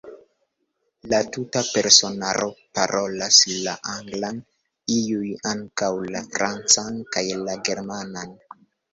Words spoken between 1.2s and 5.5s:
tuta personaro parolas la anglan, iuj